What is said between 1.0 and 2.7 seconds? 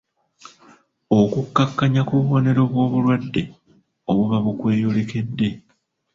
Okukkakkanya ku bubonero